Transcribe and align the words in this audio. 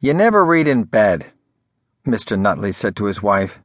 You 0.00 0.14
never 0.14 0.44
read 0.44 0.68
in 0.68 0.84
bed, 0.84 1.32
Mr. 2.06 2.38
Nutley 2.38 2.70
said 2.70 2.94
to 2.96 3.06
his 3.06 3.20
wife. 3.20 3.58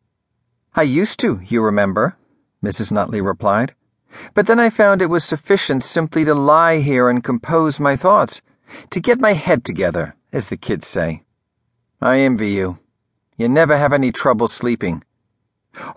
I 0.73 0.81
used 0.81 1.19
to, 1.19 1.39
you 1.45 1.63
remember, 1.63 2.17
Mrs. 2.63 2.91
Nutley 2.91 3.21
replied. 3.21 3.75
But 4.33 4.47
then 4.47 4.59
I 4.59 4.71
found 4.71 5.01
it 5.01 5.11
was 5.11 5.23
sufficient 5.23 5.83
simply 5.83 6.25
to 6.25 6.33
lie 6.33 6.79
here 6.79 7.07
and 7.07 7.23
compose 7.23 7.79
my 7.79 7.95
thoughts, 7.95 8.41
to 8.89 8.99
get 8.99 9.19
my 9.19 9.33
head 9.33 9.63
together, 9.63 10.15
as 10.31 10.49
the 10.49 10.57
kids 10.57 10.87
say. 10.87 11.21
I 12.01 12.21
envy 12.21 12.49
you. 12.49 12.79
You 13.37 13.47
never 13.47 13.77
have 13.77 13.93
any 13.93 14.11
trouble 14.11 14.47
sleeping. 14.47 15.03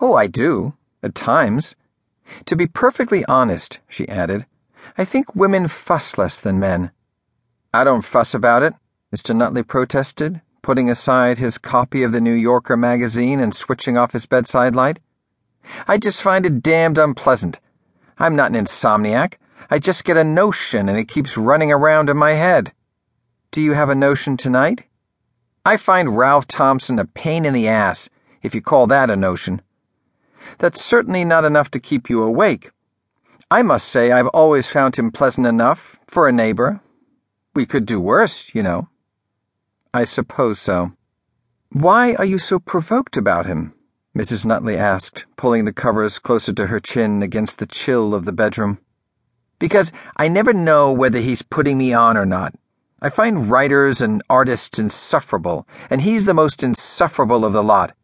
Oh, 0.02 0.14
I 0.14 0.26
do, 0.26 0.74
at 1.02 1.14
times. 1.14 1.74
To 2.44 2.56
be 2.56 2.66
perfectly 2.66 3.24
honest, 3.24 3.80
she 3.88 4.06
added, 4.06 4.44
I 4.98 5.06
think 5.06 5.34
women 5.34 5.66
fuss 5.66 6.18
less 6.18 6.42
than 6.42 6.60
men. 6.60 6.90
I 7.72 7.84
don't 7.84 8.04
fuss 8.04 8.34
about 8.34 8.62
it, 8.62 8.74
Mr. 9.14 9.34
Nutley 9.34 9.62
protested, 9.62 10.40
putting 10.62 10.90
aside 10.90 11.38
his 11.38 11.58
copy 11.58 12.02
of 12.02 12.10
the 12.10 12.20
New 12.20 12.32
Yorker 12.32 12.76
magazine 12.76 13.38
and 13.38 13.54
switching 13.54 13.96
off 13.96 14.12
his 14.12 14.26
bedside 14.26 14.74
light. 14.74 14.98
I 15.86 15.96
just 15.96 16.22
find 16.22 16.44
it 16.44 16.62
damned 16.62 16.98
unpleasant. 16.98 17.60
I'm 18.18 18.34
not 18.34 18.54
an 18.54 18.64
insomniac. 18.64 19.34
I 19.70 19.78
just 19.78 20.04
get 20.04 20.16
a 20.16 20.24
notion 20.24 20.88
and 20.88 20.98
it 20.98 21.08
keeps 21.08 21.36
running 21.36 21.70
around 21.70 22.10
in 22.10 22.16
my 22.16 22.32
head. 22.32 22.72
Do 23.52 23.60
you 23.60 23.74
have 23.74 23.88
a 23.88 23.94
notion 23.94 24.36
tonight? 24.36 24.84
I 25.64 25.76
find 25.76 26.16
Ralph 26.16 26.46
Thompson 26.46 26.98
a 26.98 27.04
pain 27.04 27.44
in 27.44 27.54
the 27.54 27.68
ass, 27.68 28.08
if 28.42 28.54
you 28.54 28.60
call 28.60 28.86
that 28.88 29.10
a 29.10 29.16
notion. 29.16 29.62
That's 30.58 30.84
certainly 30.84 31.24
not 31.24 31.44
enough 31.44 31.70
to 31.72 31.80
keep 31.80 32.10
you 32.10 32.22
awake. 32.22 32.70
I 33.50 33.62
must 33.62 33.88
say 33.88 34.10
I've 34.10 34.26
always 34.28 34.68
found 34.68 34.96
him 34.96 35.12
pleasant 35.12 35.46
enough 35.46 35.98
for 36.08 36.28
a 36.28 36.32
neighbor. 36.32 36.80
We 37.54 37.66
could 37.66 37.86
do 37.86 38.00
worse, 38.00 38.52
you 38.54 38.62
know. 38.62 38.88
I 39.96 40.04
suppose 40.04 40.58
so. 40.58 40.92
Why 41.72 42.16
are 42.16 42.26
you 42.26 42.38
so 42.38 42.58
provoked 42.58 43.16
about 43.16 43.46
him? 43.46 43.72
Mrs. 44.14 44.44
Nutley 44.44 44.76
asked, 44.76 45.24
pulling 45.38 45.64
the 45.64 45.72
covers 45.72 46.18
closer 46.18 46.52
to 46.52 46.66
her 46.66 46.80
chin 46.80 47.22
against 47.22 47.58
the 47.58 47.66
chill 47.66 48.14
of 48.14 48.26
the 48.26 48.32
bedroom. 48.32 48.78
Because 49.58 49.92
I 50.18 50.28
never 50.28 50.52
know 50.52 50.92
whether 50.92 51.18
he's 51.18 51.40
putting 51.40 51.78
me 51.78 51.94
on 51.94 52.18
or 52.18 52.26
not. 52.26 52.54
I 53.00 53.08
find 53.08 53.50
writers 53.50 54.02
and 54.02 54.22
artists 54.28 54.78
insufferable, 54.78 55.66
and 55.88 56.02
he's 56.02 56.26
the 56.26 56.34
most 56.34 56.62
insufferable 56.62 57.42
of 57.42 57.54
the 57.54 57.62
lot. 57.62 57.95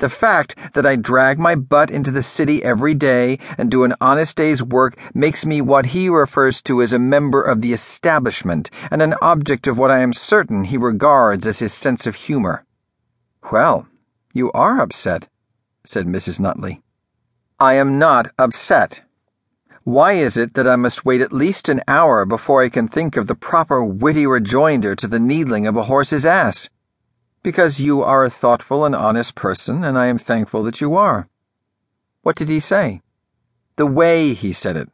The 0.00 0.08
fact 0.08 0.56
that 0.72 0.86
I 0.86 0.96
drag 0.96 1.38
my 1.38 1.54
butt 1.54 1.90
into 1.90 2.10
the 2.10 2.22
city 2.22 2.64
every 2.64 2.94
day 2.94 3.38
and 3.58 3.70
do 3.70 3.84
an 3.84 3.92
honest 4.00 4.34
day's 4.34 4.62
work 4.62 4.98
makes 5.14 5.44
me 5.44 5.60
what 5.60 5.86
he 5.86 6.08
refers 6.08 6.62
to 6.62 6.80
as 6.80 6.94
a 6.94 6.98
member 6.98 7.42
of 7.42 7.60
the 7.60 7.74
establishment 7.74 8.70
and 8.90 9.02
an 9.02 9.14
object 9.20 9.66
of 9.66 9.76
what 9.76 9.90
I 9.90 9.98
am 9.98 10.14
certain 10.14 10.64
he 10.64 10.78
regards 10.78 11.46
as 11.46 11.58
his 11.58 11.74
sense 11.74 12.06
of 12.06 12.14
humor. 12.14 12.64
Well, 13.52 13.88
you 14.32 14.50
are 14.52 14.80
upset, 14.80 15.28
said 15.84 16.06
Mrs. 16.06 16.40
Nutley. 16.40 16.80
I 17.58 17.74
am 17.74 17.98
not 17.98 18.32
upset. 18.38 19.02
Why 19.84 20.12
is 20.14 20.38
it 20.38 20.54
that 20.54 20.66
I 20.66 20.76
must 20.76 21.04
wait 21.04 21.20
at 21.20 21.30
least 21.30 21.68
an 21.68 21.82
hour 21.86 22.24
before 22.24 22.62
I 22.62 22.70
can 22.70 22.88
think 22.88 23.18
of 23.18 23.26
the 23.26 23.34
proper 23.34 23.84
witty 23.84 24.26
rejoinder 24.26 24.96
to 24.96 25.06
the 25.06 25.20
needling 25.20 25.66
of 25.66 25.76
a 25.76 25.82
horse's 25.82 26.24
ass? 26.24 26.70
Because 27.42 27.80
you 27.80 28.02
are 28.02 28.24
a 28.24 28.30
thoughtful 28.30 28.84
and 28.84 28.94
honest 28.94 29.34
person, 29.34 29.82
and 29.82 29.96
I 29.96 30.06
am 30.06 30.18
thankful 30.18 30.62
that 30.64 30.80
you 30.80 30.94
are. 30.94 31.28
What 32.22 32.36
did 32.36 32.50
he 32.50 32.60
say? 32.60 33.00
The 33.76 33.86
way 33.86 34.34
he 34.34 34.52
said 34.52 34.76
it, 34.76 34.90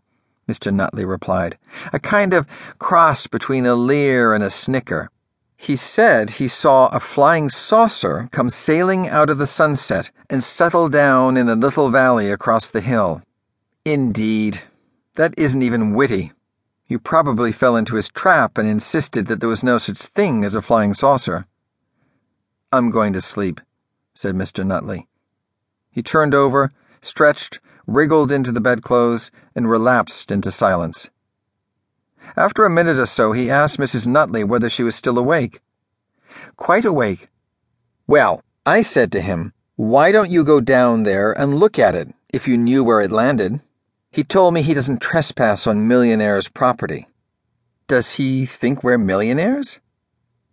Mr. 0.48 0.72
Nutley 0.72 1.04
replied, 1.04 1.58
a 1.92 1.98
kind 1.98 2.32
of 2.32 2.46
cross 2.78 3.26
between 3.26 3.66
a 3.66 3.74
leer 3.74 4.32
and 4.32 4.44
a 4.44 4.50
snicker. 4.50 5.10
He 5.56 5.74
said 5.74 6.30
he 6.30 6.46
saw 6.46 6.86
a 6.88 7.00
flying 7.00 7.48
saucer 7.48 8.28
come 8.30 8.50
sailing 8.50 9.08
out 9.08 9.28
of 9.28 9.38
the 9.38 9.46
sunset 9.46 10.12
and 10.30 10.44
settle 10.44 10.88
down 10.88 11.36
in 11.36 11.46
the 11.46 11.56
little 11.56 11.90
valley 11.90 12.30
across 12.30 12.68
the 12.68 12.80
hill. 12.80 13.22
Indeed, 13.84 14.62
that 15.14 15.34
isn't 15.36 15.62
even 15.62 15.94
witty. 15.94 16.32
You 16.86 17.00
probably 17.00 17.50
fell 17.50 17.74
into 17.74 17.96
his 17.96 18.08
trap 18.08 18.56
and 18.56 18.68
insisted 18.68 19.26
that 19.26 19.40
there 19.40 19.48
was 19.48 19.64
no 19.64 19.78
such 19.78 19.98
thing 19.98 20.44
as 20.44 20.54
a 20.54 20.62
flying 20.62 20.94
saucer. 20.94 21.46
I'm 22.76 22.90
going 22.90 23.12
to 23.14 23.20
sleep, 23.20 23.60
said 24.14 24.34
Mr. 24.34 24.64
Nutley. 24.64 25.08
He 25.90 26.02
turned 26.02 26.34
over, 26.34 26.72
stretched, 27.00 27.58
wriggled 27.86 28.30
into 28.30 28.52
the 28.52 28.60
bedclothes, 28.60 29.30
and 29.54 29.68
relapsed 29.68 30.30
into 30.30 30.50
silence. 30.50 31.10
After 32.36 32.64
a 32.64 32.70
minute 32.70 32.98
or 32.98 33.06
so, 33.06 33.32
he 33.32 33.50
asked 33.50 33.78
Mrs. 33.78 34.06
Nutley 34.06 34.44
whether 34.44 34.68
she 34.68 34.82
was 34.82 34.94
still 34.94 35.18
awake. 35.18 35.60
Quite 36.56 36.84
awake. 36.84 37.28
Well, 38.06 38.42
I 38.66 38.82
said 38.82 39.10
to 39.12 39.20
him, 39.20 39.54
Why 39.76 40.12
don't 40.12 40.30
you 40.30 40.44
go 40.44 40.60
down 40.60 41.04
there 41.04 41.32
and 41.32 41.58
look 41.58 41.78
at 41.78 41.94
it, 41.94 42.12
if 42.32 42.46
you 42.46 42.58
knew 42.58 42.84
where 42.84 43.00
it 43.00 43.10
landed? 43.10 43.60
He 44.10 44.22
told 44.22 44.54
me 44.54 44.62
he 44.62 44.74
doesn't 44.74 45.00
trespass 45.00 45.66
on 45.66 45.88
millionaires' 45.88 46.48
property. 46.48 47.06
Does 47.86 48.14
he 48.14 48.44
think 48.44 48.82
we're 48.82 48.98
millionaires? 48.98 49.80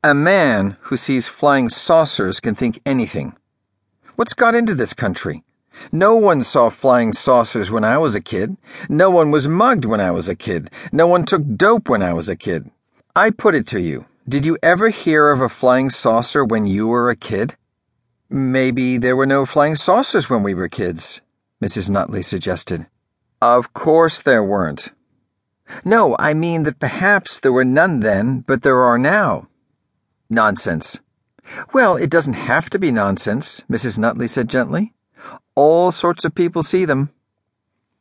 A 0.05 0.13
man 0.13 0.75
who 0.81 0.97
sees 0.97 1.29
flying 1.29 1.69
saucers 1.69 2.41
can 2.41 2.55
think 2.55 2.81
anything. 2.85 3.37
What's 4.17 4.33
got 4.33 4.53
into 4.53 4.75
this 4.75 4.93
country? 4.93 5.45
No 5.93 6.13
one 6.15 6.43
saw 6.43 6.69
flying 6.69 7.13
saucers 7.13 7.71
when 7.71 7.85
I 7.85 7.97
was 7.97 8.13
a 8.13 8.19
kid. 8.19 8.57
No 8.89 9.09
one 9.09 9.31
was 9.31 9.47
mugged 9.47 9.85
when 9.85 10.01
I 10.01 10.11
was 10.11 10.27
a 10.27 10.35
kid. 10.35 10.69
No 10.91 11.07
one 11.07 11.23
took 11.23 11.41
dope 11.55 11.87
when 11.87 12.03
I 12.03 12.11
was 12.11 12.27
a 12.27 12.35
kid. 12.35 12.69
I 13.15 13.29
put 13.29 13.55
it 13.55 13.65
to 13.67 13.79
you 13.79 14.05
did 14.27 14.45
you 14.45 14.57
ever 14.61 14.89
hear 14.89 15.31
of 15.31 15.39
a 15.39 15.47
flying 15.47 15.89
saucer 15.89 16.43
when 16.43 16.65
you 16.65 16.87
were 16.87 17.09
a 17.09 17.15
kid? 17.15 17.55
Maybe 18.29 18.97
there 18.97 19.15
were 19.15 19.25
no 19.25 19.45
flying 19.45 19.75
saucers 19.75 20.29
when 20.29 20.43
we 20.43 20.53
were 20.53 20.67
kids, 20.67 21.21
Mrs. 21.61 21.89
Nutley 21.89 22.21
suggested. 22.21 22.87
Of 23.41 23.73
course 23.73 24.21
there 24.21 24.43
weren't. 24.43 24.91
No, 25.85 26.15
I 26.19 26.33
mean 26.33 26.63
that 26.63 26.79
perhaps 26.79 27.39
there 27.39 27.53
were 27.53 27.65
none 27.65 28.01
then, 28.01 28.45
but 28.47 28.63
there 28.63 28.81
are 28.81 28.97
now. 28.97 29.47
Nonsense. 30.33 30.99
Well, 31.73 31.95
it 31.95 32.09
doesn't 32.09 32.33
have 32.33 32.69
to 32.71 32.79
be 32.79 32.91
nonsense, 32.91 33.61
Mrs. 33.69 33.97
Nutley 33.97 34.27
said 34.27 34.49
gently. 34.49 34.93
All 35.55 35.91
sorts 35.91 36.25
of 36.25 36.35
people 36.35 36.63
see 36.63 36.85
them. 36.85 37.09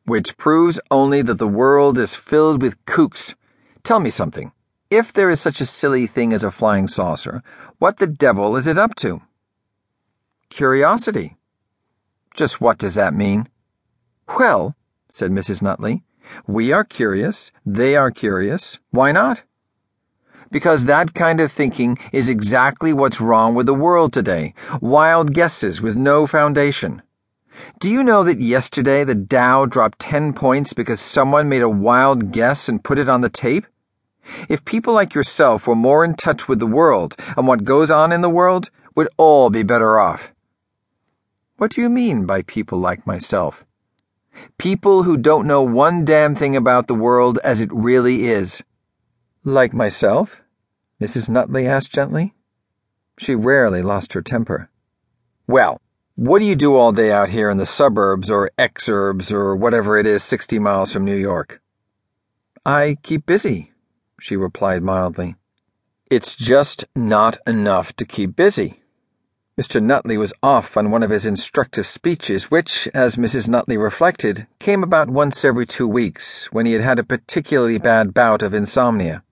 Which 0.04 0.36
proves 0.36 0.80
only 0.90 1.22
that 1.22 1.38
the 1.38 1.48
world 1.48 1.98
is 1.98 2.14
filled 2.14 2.62
with 2.62 2.84
kooks. 2.86 3.34
Tell 3.82 4.00
me 4.00 4.10
something. 4.10 4.52
If 4.90 5.12
there 5.12 5.30
is 5.30 5.40
such 5.40 5.60
a 5.60 5.66
silly 5.66 6.06
thing 6.06 6.32
as 6.32 6.44
a 6.44 6.50
flying 6.50 6.86
saucer, 6.86 7.42
what 7.78 7.98
the 7.98 8.06
devil 8.06 8.56
is 8.56 8.66
it 8.66 8.78
up 8.78 8.94
to? 8.96 9.22
Curiosity. 10.50 11.36
Just 12.34 12.60
what 12.60 12.78
does 12.78 12.94
that 12.94 13.14
mean? 13.14 13.48
Well, 14.38 14.76
said 15.10 15.30
Mrs. 15.30 15.62
Nutley, 15.62 16.04
we 16.46 16.72
are 16.72 16.84
curious, 16.84 17.50
they 17.66 17.96
are 17.96 18.10
curious. 18.10 18.78
Why 18.90 19.12
not? 19.12 19.42
Because 20.52 20.84
that 20.84 21.14
kind 21.14 21.40
of 21.40 21.50
thinking 21.50 21.98
is 22.12 22.28
exactly 22.28 22.92
what's 22.92 23.20
wrong 23.20 23.54
with 23.54 23.66
the 23.66 23.74
world 23.74 24.12
today 24.12 24.54
wild 24.80 25.34
guesses 25.34 25.82
with 25.82 25.96
no 25.96 26.26
foundation. 26.26 27.02
Do 27.80 27.90
you 27.90 28.04
know 28.04 28.22
that 28.24 28.38
yesterday 28.38 29.04
the 29.04 29.14
Dow 29.14 29.66
dropped 29.66 29.98
10 29.98 30.32
points 30.32 30.72
because 30.72 31.00
someone 31.00 31.48
made 31.48 31.62
a 31.62 31.68
wild 31.68 32.32
guess 32.32 32.68
and 32.68 32.84
put 32.84 32.98
it 32.98 33.08
on 33.08 33.20
the 33.20 33.28
tape? 33.28 33.66
If 34.48 34.64
people 34.64 34.94
like 34.94 35.14
yourself 35.14 35.66
were 35.66 35.74
more 35.74 36.04
in 36.04 36.14
touch 36.14 36.48
with 36.48 36.60
the 36.60 36.66
world 36.66 37.16
and 37.36 37.46
what 37.46 37.64
goes 37.64 37.90
on 37.90 38.12
in 38.12 38.20
the 38.20 38.30
world, 38.30 38.70
we'd 38.94 39.08
all 39.16 39.50
be 39.50 39.62
better 39.62 39.98
off. 39.98 40.32
What 41.56 41.72
do 41.72 41.80
you 41.80 41.88
mean 41.88 42.24
by 42.24 42.42
people 42.42 42.78
like 42.78 43.06
myself? 43.06 43.64
People 44.58 45.02
who 45.02 45.16
don't 45.16 45.46
know 45.46 45.62
one 45.62 46.04
damn 46.04 46.34
thing 46.34 46.56
about 46.56 46.86
the 46.86 46.94
world 46.94 47.38
as 47.44 47.60
it 47.60 47.70
really 47.72 48.24
is. 48.26 48.62
Like 49.44 49.74
myself? 49.74 50.41
Mrs. 51.02 51.28
Nutley 51.28 51.66
asked 51.66 51.92
gently. 51.92 52.32
She 53.18 53.34
rarely 53.34 53.82
lost 53.82 54.12
her 54.12 54.22
temper. 54.22 54.70
Well, 55.48 55.80
what 56.14 56.38
do 56.38 56.44
you 56.44 56.54
do 56.54 56.76
all 56.76 56.92
day 56.92 57.10
out 57.10 57.30
here 57.30 57.50
in 57.50 57.56
the 57.56 57.66
suburbs 57.66 58.30
or 58.30 58.50
exurbs 58.56 59.32
or 59.32 59.56
whatever 59.56 59.98
it 59.98 60.06
is 60.06 60.22
60 60.22 60.60
miles 60.60 60.92
from 60.92 61.04
New 61.04 61.16
York? 61.16 61.60
I 62.64 62.98
keep 63.02 63.26
busy, 63.26 63.72
she 64.20 64.36
replied 64.36 64.84
mildly. 64.84 65.34
It's 66.08 66.36
just 66.36 66.84
not 66.94 67.36
enough 67.46 67.96
to 67.96 68.04
keep 68.04 68.36
busy. 68.36 68.82
Mr. 69.60 69.82
Nutley 69.82 70.16
was 70.16 70.32
off 70.40 70.76
on 70.76 70.90
one 70.92 71.02
of 71.02 71.10
his 71.10 71.26
instructive 71.26 71.86
speeches, 71.86 72.50
which, 72.50 72.88
as 72.94 73.16
Mrs. 73.16 73.48
Nutley 73.48 73.76
reflected, 73.76 74.46
came 74.60 74.82
about 74.84 75.10
once 75.10 75.44
every 75.44 75.66
two 75.66 75.88
weeks 75.88 76.46
when 76.52 76.64
he 76.64 76.72
had 76.72 76.82
had 76.82 76.98
a 77.00 77.04
particularly 77.04 77.78
bad 77.78 78.14
bout 78.14 78.40
of 78.40 78.54
insomnia. 78.54 79.24